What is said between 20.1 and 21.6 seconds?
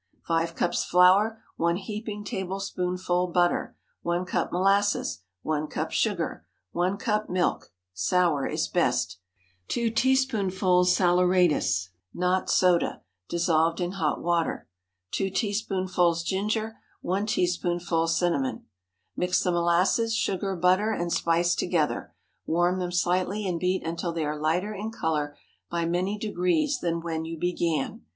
sugar, butter, and spice